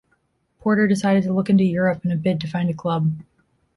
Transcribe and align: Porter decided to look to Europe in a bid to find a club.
Porter 0.59 0.87
decided 0.87 1.21
to 1.25 1.31
look 1.31 1.45
to 1.45 1.63
Europe 1.63 2.03
in 2.03 2.09
a 2.11 2.15
bid 2.15 2.41
to 2.41 2.47
find 2.47 2.71
a 2.71 2.73
club. 2.73 3.13